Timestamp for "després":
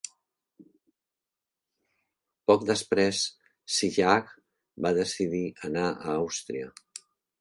2.69-3.21